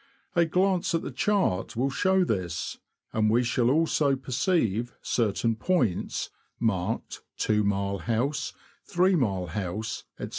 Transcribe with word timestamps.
A 0.35 0.45
glance 0.45 0.95
at 0.95 1.03
the 1.03 1.11
chart 1.11 1.75
will 1.75 1.91
show 1.91 2.23
this, 2.23 2.79
and 3.13 3.29
we 3.29 3.43
shall 3.43 3.69
also 3.69 4.15
perceive 4.15 4.95
certain 5.03 5.55
points, 5.55 6.31
marked 6.59 7.21
"2 7.37 7.63
mile 7.63 7.99
house," 7.99 8.51
''3 8.89 9.15
mile 9.19 9.45
house,''' 9.45 10.05
&c. 10.19 10.29